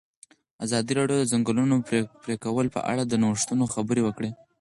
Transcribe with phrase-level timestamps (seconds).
[0.65, 1.75] ازادي راډیو د د ځنګلونو
[2.23, 4.31] پرېکول په اړه د نوښتونو خبر ورکړی.